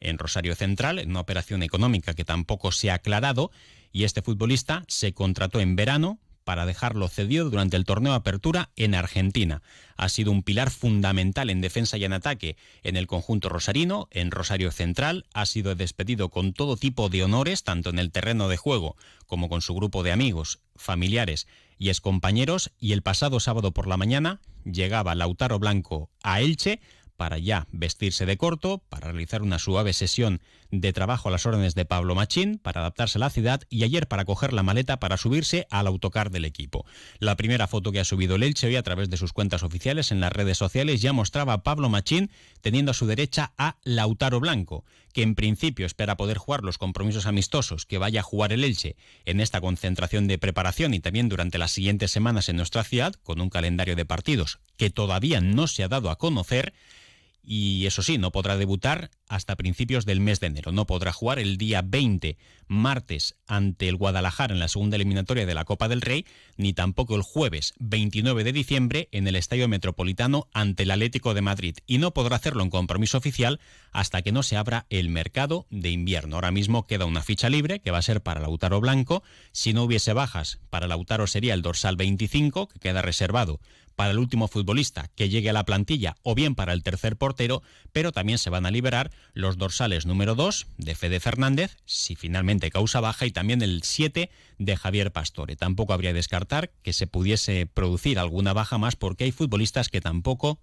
en 0.00 0.18
Rosario 0.18 0.56
Central, 0.56 0.98
en 0.98 1.10
una 1.10 1.20
operación 1.20 1.62
económica 1.62 2.14
que 2.14 2.24
tampoco 2.24 2.72
se 2.72 2.90
ha 2.90 2.94
aclarado, 2.94 3.52
y 3.92 4.02
este 4.02 4.20
futbolista 4.20 4.82
se 4.88 5.14
contrató 5.14 5.60
en 5.60 5.76
verano 5.76 6.18
para 6.44 6.66
dejarlo 6.66 7.08
cedido 7.08 7.50
durante 7.50 7.76
el 7.76 7.84
torneo 7.84 8.14
Apertura 8.14 8.70
en 8.76 8.94
Argentina. 8.94 9.62
Ha 9.96 10.08
sido 10.08 10.32
un 10.32 10.42
pilar 10.42 10.70
fundamental 10.70 11.50
en 11.50 11.60
defensa 11.60 11.96
y 11.96 12.04
en 12.04 12.12
ataque 12.12 12.56
en 12.82 12.96
el 12.96 13.06
conjunto 13.06 13.48
rosarino, 13.48 14.08
en 14.10 14.30
Rosario 14.30 14.70
Central, 14.72 15.26
ha 15.34 15.46
sido 15.46 15.74
despedido 15.74 16.28
con 16.30 16.52
todo 16.52 16.76
tipo 16.76 17.08
de 17.08 17.24
honores, 17.24 17.62
tanto 17.62 17.90
en 17.90 17.98
el 17.98 18.10
terreno 18.10 18.48
de 18.48 18.56
juego 18.56 18.96
como 19.26 19.48
con 19.48 19.60
su 19.60 19.74
grupo 19.74 20.02
de 20.02 20.12
amigos, 20.12 20.60
familiares 20.76 21.46
y 21.78 21.88
excompañeros, 21.88 22.72
y 22.78 22.92
el 22.92 23.02
pasado 23.02 23.40
sábado 23.40 23.72
por 23.72 23.86
la 23.86 23.96
mañana 23.96 24.40
llegaba 24.64 25.14
Lautaro 25.14 25.58
Blanco 25.58 26.10
a 26.22 26.40
Elche 26.40 26.80
para 27.20 27.36
ya 27.36 27.66
vestirse 27.70 28.24
de 28.24 28.38
corto, 28.38 28.78
para 28.88 29.08
realizar 29.08 29.42
una 29.42 29.58
suave 29.58 29.92
sesión 29.92 30.40
de 30.70 30.94
trabajo 30.94 31.28
a 31.28 31.30
las 31.30 31.44
órdenes 31.44 31.74
de 31.74 31.84
Pablo 31.84 32.14
Machín, 32.14 32.56
para 32.56 32.80
adaptarse 32.80 33.18
a 33.18 33.20
la 33.20 33.28
ciudad 33.28 33.60
y 33.68 33.84
ayer 33.84 34.08
para 34.08 34.24
coger 34.24 34.54
la 34.54 34.62
maleta 34.62 34.98
para 35.00 35.18
subirse 35.18 35.66
al 35.68 35.86
autocar 35.86 36.30
del 36.30 36.46
equipo. 36.46 36.86
La 37.18 37.36
primera 37.36 37.66
foto 37.66 37.92
que 37.92 38.00
ha 38.00 38.06
subido 38.06 38.36
el 38.36 38.42
Elche 38.42 38.68
hoy 38.68 38.76
a 38.76 38.82
través 38.82 39.10
de 39.10 39.18
sus 39.18 39.34
cuentas 39.34 39.62
oficiales 39.62 40.12
en 40.12 40.20
las 40.20 40.32
redes 40.32 40.56
sociales 40.56 41.02
ya 41.02 41.12
mostraba 41.12 41.52
a 41.52 41.62
Pablo 41.62 41.90
Machín 41.90 42.30
teniendo 42.62 42.92
a 42.92 42.94
su 42.94 43.04
derecha 43.04 43.52
a 43.58 43.76
Lautaro 43.84 44.40
Blanco, 44.40 44.86
que 45.12 45.20
en 45.22 45.34
principio 45.34 45.84
espera 45.84 46.16
poder 46.16 46.38
jugar 46.38 46.62
los 46.62 46.78
compromisos 46.78 47.26
amistosos 47.26 47.84
que 47.84 47.98
vaya 47.98 48.20
a 48.20 48.22
jugar 48.22 48.54
el 48.54 48.64
Elche 48.64 48.96
en 49.26 49.40
esta 49.40 49.60
concentración 49.60 50.26
de 50.26 50.38
preparación 50.38 50.94
y 50.94 51.00
también 51.00 51.28
durante 51.28 51.58
las 51.58 51.72
siguientes 51.72 52.12
semanas 52.12 52.48
en 52.48 52.56
nuestra 52.56 52.82
ciudad, 52.82 53.12
con 53.22 53.42
un 53.42 53.50
calendario 53.50 53.94
de 53.94 54.06
partidos 54.06 54.58
que 54.78 54.88
todavía 54.88 55.42
no 55.42 55.66
se 55.66 55.82
ha 55.82 55.88
dado 55.88 56.08
a 56.08 56.16
conocer, 56.16 56.72
y 57.42 57.86
eso 57.86 58.02
sí, 58.02 58.18
no 58.18 58.30
podrá 58.32 58.56
debutar 58.56 59.10
hasta 59.30 59.54
principios 59.54 60.04
del 60.04 60.20
mes 60.20 60.40
de 60.40 60.48
enero. 60.48 60.72
No 60.72 60.86
podrá 60.86 61.12
jugar 61.12 61.38
el 61.38 61.56
día 61.56 61.82
20, 61.82 62.36
martes, 62.66 63.36
ante 63.46 63.88
el 63.88 63.94
Guadalajara 63.94 64.52
en 64.52 64.58
la 64.58 64.66
segunda 64.66 64.96
eliminatoria 64.96 65.46
de 65.46 65.54
la 65.54 65.64
Copa 65.64 65.86
del 65.86 66.00
Rey, 66.00 66.26
ni 66.56 66.72
tampoco 66.72 67.14
el 67.14 67.22
jueves 67.22 67.72
29 67.78 68.42
de 68.42 68.52
diciembre 68.52 69.08
en 69.12 69.28
el 69.28 69.36
Estadio 69.36 69.68
Metropolitano 69.68 70.48
ante 70.52 70.82
el 70.82 70.90
Atlético 70.90 71.32
de 71.32 71.42
Madrid. 71.42 71.76
Y 71.86 71.98
no 71.98 72.10
podrá 72.10 72.36
hacerlo 72.36 72.64
en 72.64 72.70
compromiso 72.70 73.18
oficial 73.18 73.60
hasta 73.92 74.22
que 74.22 74.32
no 74.32 74.42
se 74.42 74.56
abra 74.56 74.86
el 74.90 75.08
mercado 75.08 75.66
de 75.70 75.90
invierno. 75.90 76.34
Ahora 76.34 76.50
mismo 76.50 76.88
queda 76.88 77.06
una 77.06 77.22
ficha 77.22 77.48
libre 77.48 77.78
que 77.78 77.92
va 77.92 77.98
a 77.98 78.02
ser 78.02 78.22
para 78.22 78.40
Lautaro 78.40 78.80
Blanco. 78.80 79.22
Si 79.52 79.72
no 79.72 79.84
hubiese 79.84 80.12
bajas, 80.12 80.58
para 80.70 80.88
Lautaro 80.88 81.28
sería 81.28 81.54
el 81.54 81.62
dorsal 81.62 81.94
25, 81.94 82.66
que 82.66 82.80
queda 82.80 83.00
reservado 83.00 83.60
para 84.00 84.12
el 84.12 84.18
último 84.18 84.48
futbolista 84.48 85.10
que 85.14 85.28
llegue 85.28 85.50
a 85.50 85.52
la 85.52 85.66
plantilla 85.66 86.16
o 86.22 86.34
bien 86.34 86.54
para 86.54 86.72
el 86.72 86.82
tercer 86.82 87.16
portero, 87.16 87.62
pero 87.92 88.12
también 88.12 88.38
se 88.38 88.48
van 88.48 88.64
a 88.64 88.70
liberar 88.70 89.10
los 89.32 89.58
dorsales 89.58 90.06
número 90.06 90.34
2 90.34 90.66
de 90.78 90.94
Fede 90.94 91.20
Fernández, 91.20 91.76
si 91.84 92.16
finalmente 92.16 92.70
causa 92.70 93.00
baja, 93.00 93.26
y 93.26 93.30
también 93.30 93.62
el 93.62 93.82
7 93.82 94.30
de 94.58 94.76
Javier 94.76 95.12
Pastore. 95.12 95.56
Tampoco 95.56 95.92
habría 95.92 96.12
descartar 96.12 96.70
que 96.82 96.92
se 96.92 97.06
pudiese 97.06 97.66
producir 97.66 98.18
alguna 98.18 98.52
baja 98.52 98.78
más 98.78 98.96
porque 98.96 99.24
hay 99.24 99.32
futbolistas 99.32 99.88
que 99.88 100.00
tampoco 100.00 100.60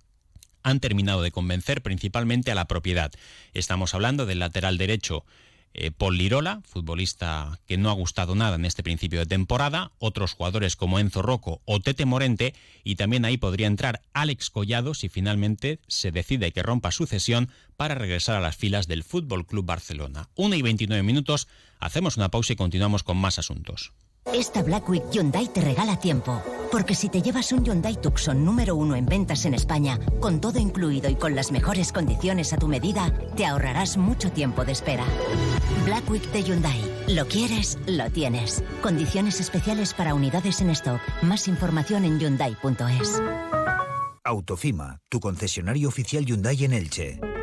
han 0.63 0.79
terminado 0.79 1.21
de 1.21 1.31
convencer 1.31 1.81
principalmente 1.81 2.51
a 2.51 2.55
la 2.55 2.65
propiedad. 2.65 3.11
Estamos 3.53 3.93
hablando 3.93 4.25
del 4.25 4.39
lateral 4.39 4.77
derecho 4.77 5.23
eh, 5.77 5.91
Paul 5.91 6.17
Lirola, 6.17 6.61
futbolista 6.65 7.59
que 7.67 7.77
no 7.77 7.89
ha 7.89 7.93
gustado 7.93 8.35
nada 8.35 8.55
en 8.55 8.65
este 8.65 8.83
principio 8.83 9.19
de 9.19 9.27
temporada, 9.27 9.91
otros 9.99 10.33
jugadores 10.33 10.75
como 10.75 10.99
Enzo 10.99 11.21
Rocco 11.21 11.61
o 11.65 11.79
Tete 11.79 12.05
Morente, 12.05 12.55
y 12.83 12.95
también 12.95 13.25
ahí 13.25 13.37
podría 13.37 13.67
entrar 13.67 14.01
Alex 14.13 14.49
Collado 14.49 14.93
si 14.93 15.07
finalmente 15.07 15.79
se 15.87 16.11
decide 16.11 16.51
que 16.51 16.63
rompa 16.63 16.91
su 16.91 17.05
cesión 17.05 17.49
para 17.77 17.95
regresar 17.95 18.35
a 18.35 18.41
las 18.41 18.57
filas 18.57 18.87
del 18.87 19.03
Fútbol 19.03 19.45
Club 19.45 19.65
Barcelona. 19.65 20.29
1 20.35 20.55
y 20.55 20.61
29 20.63 21.03
minutos, 21.03 21.47
hacemos 21.79 22.17
una 22.17 22.29
pausa 22.29 22.53
y 22.53 22.55
continuamos 22.55 23.03
con 23.03 23.17
más 23.17 23.37
asuntos. 23.37 23.93
Esta 24.33 24.61
Black 24.61 24.87
Week 24.89 25.03
Hyundai 25.11 25.47
te 25.47 25.61
regala 25.61 25.97
tiempo. 25.97 26.41
Porque 26.71 26.95
si 26.95 27.09
te 27.09 27.21
llevas 27.21 27.51
un 27.51 27.63
Hyundai 27.63 27.95
Tucson 27.95 28.43
número 28.43 28.75
uno 28.75 28.95
en 28.95 29.05
ventas 29.05 29.45
en 29.45 29.53
España, 29.53 29.99
con 30.19 30.41
todo 30.41 30.59
incluido 30.59 31.09
y 31.09 31.15
con 31.15 31.33
las 31.33 31.51
mejores 31.51 31.93
condiciones 31.93 32.51
a 32.51 32.57
tu 32.57 32.67
medida, 32.67 33.11
te 33.35 33.45
ahorrarás 33.45 33.97
mucho 33.97 34.31
tiempo 34.31 34.65
de 34.65 34.73
espera. 34.73 35.05
Black 35.85 36.09
Week 36.09 36.31
de 36.31 36.43
Hyundai. 36.43 36.81
Lo 37.07 37.25
quieres, 37.25 37.77
lo 37.87 38.09
tienes. 38.09 38.63
Condiciones 38.81 39.39
especiales 39.39 39.93
para 39.93 40.13
unidades 40.13 40.59
en 40.61 40.71
stock. 40.71 40.99
Más 41.21 41.47
información 41.47 42.03
en 42.03 42.19
hyundai.es. 42.19 43.21
Autofima, 44.25 44.99
tu 45.07 45.21
concesionario 45.21 45.87
oficial 45.87 46.25
Hyundai 46.25 46.65
en 46.65 46.73
Elche. 46.73 47.36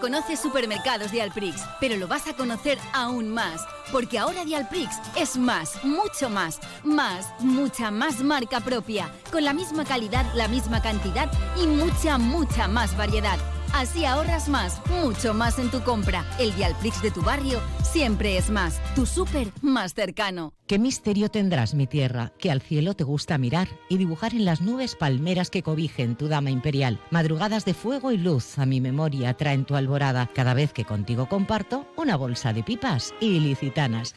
Conoces 0.00 0.40
supermercados 0.40 1.10
de 1.10 1.22
Alprix, 1.22 1.62
pero 1.80 1.96
lo 1.96 2.06
vas 2.06 2.26
a 2.28 2.34
conocer 2.34 2.78
aún 2.92 3.28
más, 3.28 3.66
porque 3.90 4.18
ahora 4.18 4.44
Dialprix 4.44 4.96
es 5.16 5.36
más, 5.36 5.82
mucho 5.84 6.28
más, 6.28 6.60
más, 6.84 7.26
mucha 7.40 7.90
más 7.90 8.22
marca 8.22 8.60
propia, 8.60 9.10
con 9.32 9.44
la 9.44 9.52
misma 9.52 9.84
calidad, 9.84 10.26
la 10.34 10.48
misma 10.48 10.80
cantidad 10.82 11.30
y 11.60 11.66
mucha, 11.66 12.18
mucha 12.18 12.68
más 12.68 12.96
variedad. 12.96 13.38
Así 13.76 14.06
ahorras 14.06 14.48
más, 14.48 14.80
mucho 14.88 15.34
más 15.34 15.58
en 15.58 15.70
tu 15.70 15.82
compra. 15.82 16.24
El 16.38 16.54
Dialprix 16.56 17.02
de 17.02 17.10
tu 17.10 17.20
barrio 17.20 17.60
siempre 17.82 18.38
es 18.38 18.48
más. 18.48 18.80
Tu 18.94 19.04
súper 19.04 19.52
más 19.60 19.92
cercano. 19.92 20.54
¿Qué 20.66 20.78
misterio 20.78 21.28
tendrás, 21.28 21.74
mi 21.74 21.86
tierra, 21.86 22.32
que 22.38 22.50
al 22.50 22.62
cielo 22.62 22.94
te 22.94 23.04
gusta 23.04 23.36
mirar 23.36 23.68
y 23.90 23.98
dibujar 23.98 24.32
en 24.32 24.46
las 24.46 24.62
nubes 24.62 24.94
palmeras 24.94 25.50
que 25.50 25.62
cobijen 25.62 26.16
tu 26.16 26.26
dama 26.26 26.50
imperial? 26.50 26.98
Madrugadas 27.10 27.66
de 27.66 27.74
fuego 27.74 28.12
y 28.12 28.16
luz 28.16 28.58
a 28.58 28.64
mi 28.64 28.80
memoria 28.80 29.34
traen 29.34 29.66
tu 29.66 29.76
alborada 29.76 30.26
cada 30.34 30.54
vez 30.54 30.72
que 30.72 30.86
contigo 30.86 31.28
comparto 31.28 31.86
una 31.98 32.16
bolsa 32.16 32.54
de 32.54 32.62
pipas 32.62 33.12
ilicitanas 33.20 34.14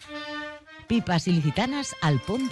pipas 0.89 1.27
ilicitanas 1.27 1.95
al 2.01 2.19
punt 2.19 2.51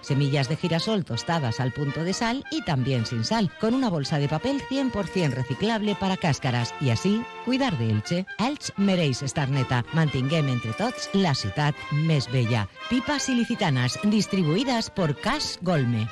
semillas 0.00 0.48
de 0.48 0.56
girasol 0.56 1.04
tostadas 1.04 1.60
al 1.60 1.72
punto 1.72 2.02
de 2.02 2.14
sal 2.14 2.42
y 2.50 2.62
también 2.62 3.04
sin 3.06 3.24
sal, 3.24 3.50
con 3.60 3.74
una 3.74 3.90
bolsa 3.90 4.18
de 4.18 4.28
papel 4.28 4.62
100% 4.70 5.30
reciclable 5.30 5.94
para 5.94 6.16
cáscaras 6.16 6.74
y 6.80 6.90
así 6.90 7.22
cuidar 7.44 7.76
de 7.78 7.90
Elche. 7.90 8.26
Elche 8.38 8.72
mereix 8.76 9.22
estar 9.22 9.50
neta. 9.50 9.84
Mantinguem 9.92 10.48
entre 10.48 10.72
tots 10.72 11.10
la 11.12 11.34
ciudad 11.34 11.74
més 11.92 12.30
bella. 12.32 12.66
Pipas 12.88 13.28
ilicitanas 13.28 13.98
distribuidas 14.02 14.90
por 14.90 15.14
Cas 15.20 15.58
Golme. 15.60 16.08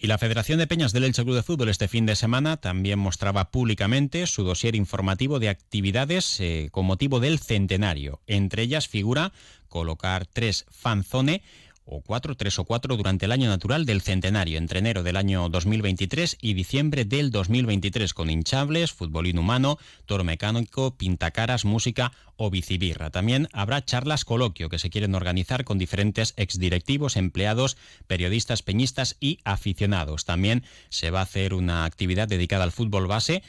Y 0.00 0.06
la 0.06 0.18
Federación 0.18 0.60
de 0.60 0.68
Peñas 0.68 0.92
del 0.92 1.02
Elche 1.02 1.24
Club 1.24 1.34
de 1.34 1.42
Fútbol 1.42 1.68
este 1.68 1.88
fin 1.88 2.06
de 2.06 2.14
semana 2.14 2.56
también 2.56 3.00
mostraba 3.00 3.50
públicamente 3.50 4.28
su 4.28 4.44
dossier 4.44 4.76
informativo 4.76 5.40
de 5.40 5.48
actividades 5.48 6.38
eh, 6.38 6.68
con 6.70 6.86
motivo 6.86 7.18
del 7.18 7.40
centenario. 7.40 8.20
Entre 8.28 8.62
ellas 8.62 8.86
figura 8.86 9.32
colocar 9.68 10.24
tres 10.24 10.66
fanzone 10.70 11.42
o 11.90 12.02
cuatro, 12.02 12.36
tres 12.36 12.58
o 12.58 12.64
cuatro 12.64 12.96
durante 12.96 13.24
el 13.24 13.32
año 13.32 13.48
natural 13.48 13.86
del 13.86 14.02
centenario, 14.02 14.58
entre 14.58 14.80
enero 14.80 15.02
del 15.02 15.16
año 15.16 15.48
2023 15.48 16.36
y 16.40 16.54
diciembre 16.54 17.04
del 17.04 17.30
2023, 17.30 18.12
con 18.12 18.28
hinchables, 18.28 18.92
fútbol 18.92 19.26
inhumano, 19.26 19.78
toro 20.04 20.22
mecánico, 20.22 20.94
pintacaras, 20.96 21.64
música 21.64 22.12
o 22.36 22.50
bicibirra. 22.50 23.10
También 23.10 23.48
habrá 23.52 23.84
charlas 23.84 24.24
coloquio 24.24 24.68
que 24.68 24.78
se 24.78 24.90
quieren 24.90 25.14
organizar 25.14 25.64
con 25.64 25.78
diferentes 25.78 26.34
exdirectivos, 26.36 27.16
empleados, 27.16 27.76
periodistas, 28.06 28.62
peñistas 28.62 29.16
y 29.18 29.38
aficionados. 29.44 30.24
También 30.24 30.64
se 30.90 31.10
va 31.10 31.20
a 31.20 31.24
hacer 31.24 31.54
una 31.54 31.84
actividad 31.84 32.28
dedicada 32.28 32.64
al 32.64 32.72
fútbol 32.72 33.06
base 33.06 33.42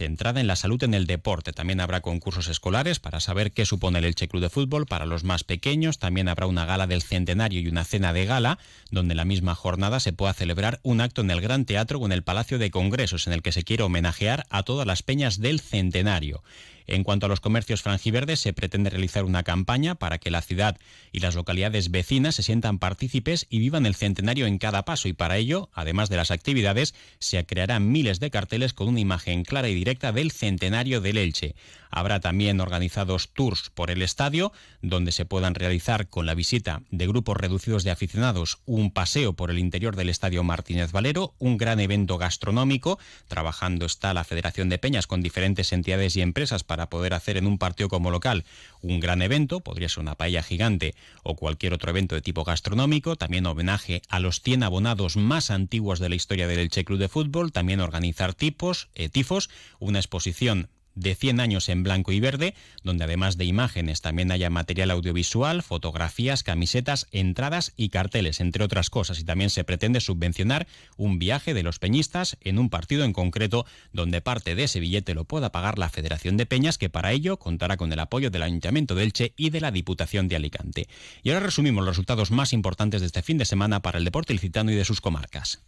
centrada 0.00 0.40
en 0.40 0.46
la 0.46 0.56
salud 0.56 0.82
en 0.82 0.94
el 0.94 1.06
deporte. 1.06 1.52
También 1.52 1.78
habrá 1.78 2.00
concursos 2.00 2.48
escolares 2.48 3.00
para 3.00 3.20
saber 3.20 3.52
qué 3.52 3.66
supone 3.66 3.98
el 3.98 4.06
Elche 4.06 4.28
Club 4.28 4.40
de 4.40 4.48
Fútbol 4.48 4.86
para 4.86 5.04
los 5.04 5.24
más 5.24 5.44
pequeños. 5.44 5.98
También 5.98 6.26
habrá 6.26 6.46
una 6.46 6.64
gala 6.64 6.86
del 6.86 7.02
centenario 7.02 7.60
y 7.60 7.68
una 7.68 7.84
cena 7.84 8.14
de 8.14 8.24
gala, 8.24 8.58
donde 8.90 9.14
la 9.14 9.26
misma 9.26 9.54
jornada 9.54 10.00
se 10.00 10.14
pueda 10.14 10.32
celebrar 10.32 10.80
un 10.82 11.02
acto 11.02 11.20
en 11.20 11.30
el 11.30 11.42
Gran 11.42 11.66
Teatro 11.66 11.98
o 11.98 12.06
en 12.06 12.12
el 12.12 12.22
Palacio 12.22 12.58
de 12.58 12.70
Congresos, 12.70 13.26
en 13.26 13.34
el 13.34 13.42
que 13.42 13.52
se 13.52 13.62
quiere 13.62 13.82
homenajear 13.82 14.46
a 14.48 14.62
todas 14.62 14.86
las 14.86 15.02
peñas 15.02 15.38
del 15.38 15.60
centenario. 15.60 16.42
En 16.90 17.04
cuanto 17.04 17.26
a 17.26 17.28
los 17.28 17.38
comercios 17.38 17.82
franjiverdes, 17.82 18.40
se 18.40 18.52
pretende 18.52 18.90
realizar 18.90 19.22
una 19.22 19.44
campaña 19.44 19.94
para 19.94 20.18
que 20.18 20.32
la 20.32 20.42
ciudad 20.42 20.76
y 21.12 21.20
las 21.20 21.36
localidades 21.36 21.92
vecinas 21.92 22.34
se 22.34 22.42
sientan 22.42 22.80
partícipes 22.80 23.46
y 23.48 23.60
vivan 23.60 23.86
el 23.86 23.94
centenario 23.94 24.46
en 24.46 24.58
cada 24.58 24.84
paso 24.84 25.06
y 25.06 25.12
para 25.12 25.36
ello, 25.36 25.70
además 25.72 26.08
de 26.08 26.16
las 26.16 26.32
actividades, 26.32 26.96
se 27.20 27.46
crearán 27.46 27.92
miles 27.92 28.18
de 28.18 28.32
carteles 28.32 28.72
con 28.72 28.88
una 28.88 28.98
imagen 28.98 29.44
clara 29.44 29.68
y 29.68 29.74
directa 29.76 30.10
del 30.10 30.32
centenario 30.32 31.00
del 31.00 31.18
Elche. 31.18 31.54
Habrá 31.92 32.18
también 32.20 32.60
organizados 32.60 33.32
tours 33.32 33.70
por 33.70 33.90
el 33.90 34.02
estadio, 34.02 34.52
donde 34.82 35.12
se 35.12 35.24
puedan 35.24 35.54
realizar 35.54 36.08
con 36.08 36.26
la 36.26 36.34
visita 36.34 36.82
de 36.90 37.06
grupos 37.06 37.36
reducidos 37.36 37.84
de 37.84 37.90
aficionados 37.90 38.58
un 38.64 38.92
paseo 38.92 39.32
por 39.34 39.50
el 39.50 39.58
interior 39.58 39.96
del 39.96 40.08
estadio 40.08 40.42
Martínez 40.44 40.92
Valero, 40.92 41.34
un 41.38 41.56
gran 41.56 41.80
evento 41.80 42.16
gastronómico. 42.18 42.98
Trabajando 43.28 43.86
está 43.86 44.14
la 44.14 44.24
Federación 44.24 44.68
de 44.68 44.78
Peñas 44.78 45.06
con 45.06 45.20
diferentes 45.20 45.72
entidades 45.72 46.16
y 46.16 46.22
empresas 46.22 46.62
para 46.62 46.79
poder 46.88 47.14
hacer 47.14 47.36
en 47.36 47.46
un 47.46 47.58
partido 47.58 47.88
como 47.88 48.10
local 48.10 48.44
un 48.80 49.00
gran 49.00 49.20
evento, 49.22 49.60
podría 49.60 49.88
ser 49.88 50.00
una 50.00 50.14
paella 50.14 50.42
gigante 50.42 50.94
o 51.22 51.36
cualquier 51.36 51.74
otro 51.74 51.90
evento 51.90 52.14
de 52.14 52.22
tipo 52.22 52.44
gastronómico, 52.44 53.16
también 53.16 53.46
homenaje 53.46 54.02
a 54.08 54.20
los 54.20 54.40
100 54.40 54.62
abonados 54.62 55.16
más 55.16 55.50
antiguos 55.50 55.98
de 55.98 56.08
la 56.08 56.14
historia 56.14 56.46
del 56.46 56.60
Elche 56.60 56.84
Club 56.84 56.98
de 56.98 57.08
Fútbol, 57.08 57.52
también 57.52 57.80
organizar 57.80 58.34
tipos, 58.34 58.88
eh, 58.94 59.08
tifos, 59.08 59.50
una 59.78 59.98
exposición 59.98 60.68
de 61.00 61.14
100 61.14 61.40
años 61.40 61.68
en 61.68 61.82
blanco 61.82 62.12
y 62.12 62.20
verde, 62.20 62.54
donde 62.84 63.04
además 63.04 63.36
de 63.36 63.46
imágenes 63.46 64.00
también 64.00 64.30
haya 64.30 64.50
material 64.50 64.90
audiovisual, 64.90 65.62
fotografías, 65.62 66.42
camisetas, 66.42 67.06
entradas 67.10 67.72
y 67.76 67.88
carteles, 67.88 68.40
entre 68.40 68.64
otras 68.64 68.90
cosas. 68.90 69.18
Y 69.18 69.24
también 69.24 69.50
se 69.50 69.64
pretende 69.64 70.00
subvencionar 70.00 70.66
un 70.96 71.18
viaje 71.18 71.54
de 71.54 71.62
los 71.62 71.78
peñistas 71.78 72.36
en 72.42 72.58
un 72.58 72.70
partido 72.70 73.04
en 73.04 73.12
concreto, 73.12 73.66
donde 73.92 74.20
parte 74.20 74.54
de 74.54 74.64
ese 74.64 74.80
billete 74.80 75.14
lo 75.14 75.24
pueda 75.24 75.52
pagar 75.52 75.78
la 75.78 75.88
Federación 75.88 76.36
de 76.36 76.46
Peñas, 76.46 76.78
que 76.78 76.90
para 76.90 77.12
ello 77.12 77.38
contará 77.38 77.76
con 77.76 77.92
el 77.92 77.98
apoyo 77.98 78.30
del 78.30 78.42
Ayuntamiento 78.42 78.94
de 78.94 79.04
Elche 79.04 79.32
y 79.36 79.50
de 79.50 79.60
la 79.60 79.70
Diputación 79.70 80.28
de 80.28 80.36
Alicante. 80.36 80.88
Y 81.22 81.30
ahora 81.30 81.46
resumimos 81.46 81.84
los 81.84 81.96
resultados 81.96 82.30
más 82.30 82.52
importantes 82.52 83.00
de 83.00 83.06
este 83.06 83.22
fin 83.22 83.38
de 83.38 83.44
semana 83.44 83.80
para 83.80 83.98
el 83.98 84.04
deporte 84.04 84.32
ilicitano 84.32 84.70
y 84.70 84.74
de 84.74 84.84
sus 84.84 85.00
comarcas. 85.00 85.60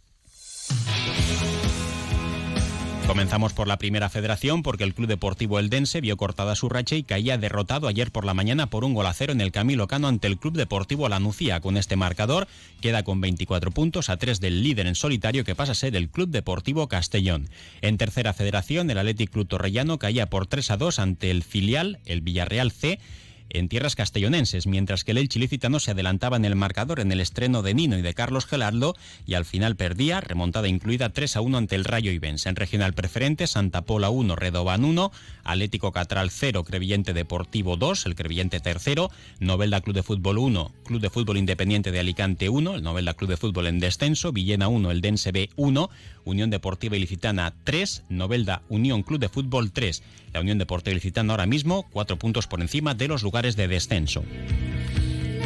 Comenzamos 3.07 3.53
por 3.53 3.67
la 3.67 3.77
primera 3.77 4.09
federación 4.09 4.63
porque 4.63 4.85
el 4.85 4.93
Club 4.93 5.07
Deportivo 5.07 5.59
Eldense 5.59 5.99
vio 5.99 6.15
cortada 6.15 6.55
su 6.55 6.69
racha 6.69 6.95
y 6.95 7.03
caía 7.03 7.37
derrotado 7.37 7.87
ayer 7.87 8.11
por 8.11 8.25
la 8.25 8.33
mañana 8.33 8.67
por 8.67 8.85
un 8.85 8.93
gol 8.93 9.05
a 9.05 9.13
cero 9.13 9.33
en 9.33 9.41
el 9.41 9.51
Camilo 9.51 9.87
Cano 9.87 10.07
ante 10.07 10.27
el 10.27 10.37
Club 10.37 10.53
Deportivo 10.53 11.09
Lanucía. 11.09 11.59
Con 11.59 11.75
este 11.77 11.97
marcador 11.97 12.47
queda 12.81 13.03
con 13.03 13.19
24 13.19 13.71
puntos 13.71 14.09
a 14.09 14.17
3 14.17 14.39
del 14.39 14.63
líder 14.63 14.87
en 14.87 14.95
solitario 14.95 15.43
que 15.43 15.53
pasa 15.53 15.73
a 15.73 15.75
ser 15.75 15.95
el 15.95 16.09
Club 16.09 16.29
Deportivo 16.29 16.87
Castellón. 16.87 17.49
En 17.81 17.97
tercera 17.97 18.33
federación 18.33 18.89
el 18.89 18.97
Athletic 18.97 19.31
Club 19.31 19.47
Torrellano 19.47 19.99
caía 19.99 20.29
por 20.29 20.47
3 20.47 20.71
a 20.71 20.77
2 20.77 20.99
ante 20.99 21.29
el 21.29 21.43
filial, 21.43 21.99
el 22.05 22.21
Villarreal 22.21 22.71
C 22.71 22.99
en 23.49 23.69
tierras 23.69 23.95
castellonenses, 23.95 24.67
mientras 24.67 25.03
que 25.03 25.11
el 25.11 25.17
Elche 25.17 25.39
ilicitano 25.39 25.79
se 25.79 25.91
adelantaba 25.91 26.37
en 26.37 26.45
el 26.45 26.55
marcador 26.55 26.99
en 26.99 27.11
el 27.11 27.19
estreno 27.19 27.61
de 27.61 27.73
Nino 27.73 27.97
y 27.97 28.01
de 28.01 28.13
Carlos 28.13 28.45
Gelardo 28.45 28.95
y 29.25 29.35
al 29.35 29.45
final 29.45 29.75
perdía, 29.75 30.21
remontada 30.21 30.67
incluida 30.67 31.09
3 31.09 31.37
a 31.37 31.41
1 31.41 31.57
ante 31.57 31.75
el 31.75 31.85
Rayo 31.85 32.11
Ibens. 32.11 32.45
En 32.45 32.55
regional 32.55 32.93
preferente, 32.93 33.47
Santa 33.47 33.83
Pola 33.83 34.09
1, 34.09 34.35
Redoban 34.35 34.85
1, 34.85 35.11
Atlético 35.43 35.91
Catral 35.91 36.31
0, 36.31 36.63
Crevillente 36.63 37.13
Deportivo 37.13 37.77
2, 37.77 38.05
el 38.05 38.15
Crevillente 38.15 38.59
tercero, 38.59 39.09
Novelda 39.39 39.81
Club 39.81 39.95
de 39.95 40.03
Fútbol 40.03 40.37
1, 40.37 40.71
Club 40.85 41.01
de 41.01 41.09
Fútbol 41.09 41.37
Independiente 41.37 41.91
de 41.91 41.99
Alicante 41.99 42.49
1, 42.49 42.75
el 42.75 42.83
Novelda 42.83 43.13
Club 43.13 43.29
de 43.29 43.37
Fútbol 43.37 43.67
en 43.67 43.79
descenso, 43.79 44.31
Villena 44.31 44.67
1, 44.67 44.91
el 44.91 45.01
Dense 45.01 45.31
B 45.31 45.49
1, 45.55 45.89
Unión 46.25 46.49
Deportiva 46.49 46.95
Ilicitana 46.95 47.53
3, 47.63 48.03
Novelda 48.09 48.61
Unión 48.69 49.03
Club 49.03 49.19
de 49.19 49.29
Fútbol 49.29 49.71
3. 49.71 50.03
La 50.33 50.41
Unión 50.41 50.57
Deportiva 50.57 50.91
Ilicitana 50.93 51.33
ahora 51.33 51.45
mismo 51.45 51.87
4 51.91 52.17
puntos 52.17 52.47
por 52.47 52.59
encima 52.61 52.95
de 52.95 53.07
los 53.07 53.21
lugares 53.21 53.55
de 53.55 53.67
descenso. 53.67 54.23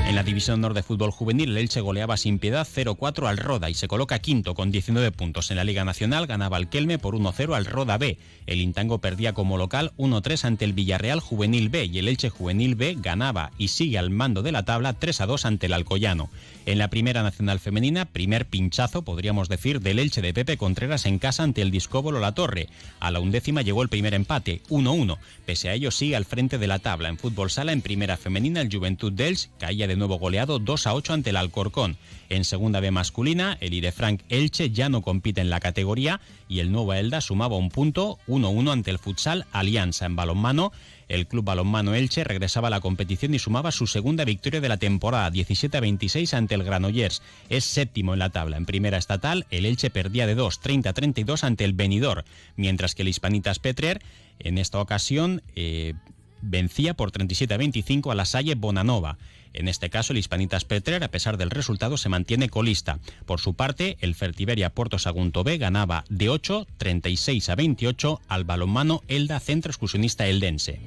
En 0.08 0.16
la 0.16 0.24
División 0.24 0.62
Norte 0.62 0.80
de 0.80 0.84
Fútbol 0.84 1.12
Juvenil, 1.12 1.50
el 1.50 1.58
Elche 1.58 1.82
goleaba 1.82 2.16
sin 2.16 2.40
piedad 2.40 2.66
0-4 2.66 3.28
al 3.28 3.36
Roda 3.36 3.70
y 3.70 3.74
se 3.74 3.90
coloca 3.90 4.20
quinto 4.20 4.56
con 4.56 4.72
19 4.72 5.12
puntos. 5.12 5.52
En 5.52 5.58
la 5.58 5.66
Liga 5.66 5.84
Nacional 5.84 6.28
ganaba 6.28 6.56
el 6.56 6.70
Kelme 6.70 6.98
por 6.98 7.14
1-0 7.14 7.54
al 7.54 7.66
Roda 7.66 7.98
B. 7.98 8.18
El 8.46 8.62
Intango 8.62 9.00
perdía 9.00 9.34
como 9.34 9.58
local 9.58 9.92
1-3 9.98 10.46
ante 10.46 10.64
el 10.64 10.72
Villarreal 10.72 11.20
Juvenil 11.20 11.68
B 11.68 11.90
y 11.92 12.00
el 12.00 12.08
Elche 12.08 12.30
Juvenil 12.30 12.76
B 12.76 12.96
ganaba 12.98 13.52
y 13.58 13.68
sigue 13.68 13.98
al 13.98 14.10
mando 14.10 14.44
de 14.44 14.54
la 14.54 14.64
tabla 14.64 14.98
3-2 14.98 15.44
ante 15.44 15.66
el 15.66 15.74
Alcoyano. 15.74 16.30
En 16.66 16.78
la 16.78 16.90
Primera 16.90 17.22
Nacional 17.22 17.60
Femenina, 17.60 18.06
primer 18.06 18.46
pinchazo, 18.46 19.02
podríamos 19.02 19.50
decir, 19.50 19.82
del 19.82 20.00
Elche 20.00 20.22
de 20.22 20.34
Pepe 20.34 20.56
Contreras 20.56 21.06
en 21.06 21.20
casa 21.20 21.44
ante 21.44 21.62
el 21.62 21.70
Discóbolo 21.70 22.22
La 22.22 22.34
Torre. 22.34 22.70
A 23.02 23.12
la 23.12 23.20
undécima 23.20 23.62
llegó 23.62 23.84
el 23.84 23.90
primer 23.90 24.14
empate, 24.14 24.62
1-1. 24.70 25.18
Pese 25.46 25.68
a 25.68 25.74
ello 25.74 25.92
sigue 25.92 26.16
al 26.16 26.24
frente 26.24 26.58
de 26.58 26.68
la 26.68 26.80
tabla. 26.80 27.10
En 27.10 27.18
fútbol 27.18 27.50
sala, 27.50 27.74
en 27.74 27.82
Primera 27.82 28.16
Femenina, 28.16 28.62
el 28.62 28.74
Juventud 28.74 29.20
Elche 29.20 29.50
caía 29.60 29.86
de 29.86 29.97
nuevo 29.98 30.20
goleado 30.20 30.60
2 30.60 30.88
a 30.88 30.94
8 30.94 31.14
ante 31.14 31.30
el 31.32 31.38
Alcorcón. 31.38 31.98
En 32.30 32.44
segunda 32.44 32.80
B 32.80 32.92
masculina, 32.92 33.58
el 33.62 33.74
Irefranc 33.74 34.22
Elche 34.30 34.70
ya 34.70 34.90
no 34.90 35.02
compite 35.02 35.42
en 35.42 35.50
la 35.50 35.60
categoría 35.60 36.20
y 36.50 36.60
el 36.60 36.72
Nuevo 36.72 36.94
Elda 36.94 37.22
sumaba 37.22 37.56
un 37.56 37.70
punto 37.70 38.20
1-1 38.28 38.72
ante 38.72 38.92
el 38.92 39.00
Futsal 39.00 39.46
Alianza 39.52 40.06
en 40.06 40.16
balonmano. 40.16 40.72
El 41.08 41.28
club 41.28 41.46
balonmano 41.46 41.96
Elche 41.96 42.26
regresaba 42.26 42.68
a 42.68 42.72
la 42.72 42.82
competición 42.82 43.34
y 43.34 43.40
sumaba 43.40 43.72
su 43.72 43.88
segunda 43.88 44.26
victoria 44.26 44.60
de 44.60 44.68
la 44.68 44.78
temporada, 44.78 45.32
17 45.32 45.80
26 45.80 46.34
ante 46.34 46.56
el 46.56 46.64
Granollers. 46.64 47.22
Es 47.50 47.64
séptimo 47.64 48.14
en 48.14 48.20
la 48.20 48.30
tabla. 48.30 48.58
En 48.58 48.66
primera 48.66 48.98
estatal, 48.98 49.46
el 49.50 49.66
Elche 49.66 49.90
perdía 49.90 50.28
de 50.28 50.36
2, 50.36 50.60
30 50.60 50.92
32 50.92 51.44
ante 51.46 51.64
el 51.64 51.74
Benidorm, 51.74 52.24
mientras 52.58 52.94
que 52.94 53.04
el 53.04 53.08
Hispanitas 53.08 53.60
Petrer 53.60 54.02
en 54.40 54.58
esta 54.58 54.80
ocasión 54.80 55.42
eh, 55.56 55.94
vencía 56.42 56.94
por 56.94 57.12
37 57.12 57.54
a 57.54 57.58
25 57.58 58.12
a 58.12 58.16
la 58.16 58.26
Salle 58.26 58.56
Bonanova. 58.56 59.18
En 59.54 59.68
este 59.68 59.90
caso, 59.90 60.14
el 60.14 60.20
Hispanitas 60.20 60.66
Petrer, 60.66 61.04
a 61.04 61.10
pesar 61.10 61.38
del 61.38 61.50
resultado, 61.50 61.98
se 61.98 62.10
mantiene 62.10 62.50
colista. 62.50 63.00
Por 63.26 63.40
su 63.40 63.56
parte, 63.56 63.98
el 64.02 64.14
Fertiberia 64.14 64.70
Porto 64.70 65.00
Sagunto 65.00 65.44
B 65.44 65.58
ganaba 65.58 66.04
de 66.10 66.30
8, 66.30 66.68
36 66.78 67.50
a 67.50 67.56
28 67.56 68.22
al 68.28 68.44
balonmano 68.44 69.02
Elda 69.08 69.40
Centro 69.40 69.72
Excursionista 69.72 70.28
Eldense. 70.28 70.80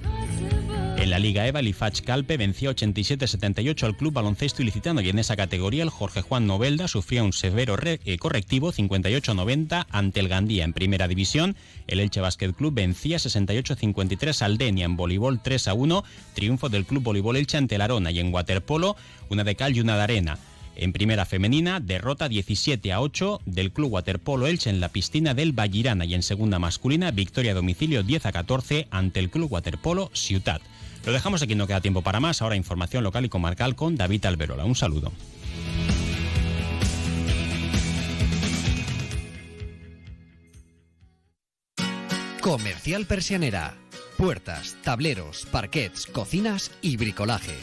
En 1.00 1.08
la 1.08 1.18
Liga 1.18 1.46
EVA, 1.46 1.60
el 1.60 1.68
IFACH 1.68 2.02
Calpe 2.02 2.36
vencía 2.36 2.72
87-78 2.72 3.84
al 3.84 3.96
club 3.96 4.12
baloncesto 4.12 4.60
ilicitano 4.60 5.00
y 5.00 5.08
en 5.08 5.18
esa 5.18 5.34
categoría 5.34 5.82
el 5.82 5.88
Jorge 5.88 6.20
Juan 6.20 6.46
Novelda 6.46 6.88
sufría 6.88 7.24
un 7.24 7.32
severo 7.32 7.74
eh, 7.82 8.18
correctivo 8.18 8.70
58-90 8.70 9.86
ante 9.88 10.20
el 10.20 10.28
Gandía. 10.28 10.64
En 10.64 10.74
primera 10.74 11.08
división, 11.08 11.56
el 11.86 12.00
Elche 12.00 12.20
Basket 12.20 12.52
Club 12.52 12.74
vencía 12.74 13.16
68-53 13.16 14.42
al 14.42 14.58
Denia. 14.58 14.84
En 14.84 14.96
voleibol 14.96 15.42
3-1, 15.42 16.04
triunfo 16.34 16.68
del 16.68 16.84
club 16.84 17.02
voleibol 17.02 17.38
Elche 17.38 17.56
ante 17.56 17.76
el 17.76 17.80
Arona 17.80 18.10
y 18.10 18.20
en 18.20 18.32
waterpolo 18.32 18.94
una 19.30 19.42
de 19.42 19.54
cal 19.54 19.74
y 19.74 19.80
una 19.80 19.96
de 19.96 20.02
arena. 20.02 20.38
En 20.76 20.92
primera 20.92 21.24
femenina, 21.24 21.80
derrota 21.80 22.28
17 22.28 22.92
a 22.92 23.00
8 23.00 23.40
del 23.46 23.72
Club 23.72 23.92
Waterpolo 23.92 24.46
Elche 24.46 24.70
en 24.70 24.80
la 24.80 24.90
piscina 24.90 25.32
del 25.32 25.52
Vallirana 25.52 26.04
y 26.04 26.14
en 26.14 26.22
segunda 26.22 26.58
masculina, 26.58 27.10
victoria 27.10 27.52
a 27.52 27.54
domicilio 27.54 28.02
10 28.02 28.26
a 28.26 28.32
14 28.32 28.86
ante 28.90 29.20
el 29.20 29.30
Club 29.30 29.50
Waterpolo 29.50 30.10
Ciutat. 30.14 30.60
Lo 31.04 31.12
dejamos 31.12 31.42
aquí, 31.42 31.54
no 31.54 31.66
queda 31.66 31.80
tiempo 31.80 32.02
para 32.02 32.20
más. 32.20 32.42
Ahora 32.42 32.56
información 32.56 33.04
local 33.04 33.24
y 33.24 33.28
comarcal 33.28 33.74
con 33.74 33.96
David 33.96 34.26
Alberola. 34.26 34.64
Un 34.64 34.74
saludo. 34.74 35.12
Comercial 42.40 43.06
Persianera. 43.06 43.74
Puertas, 44.16 44.76
tableros, 44.82 45.46
parquets, 45.50 46.06
cocinas 46.06 46.72
y 46.82 46.96
bricolaje 46.96 47.56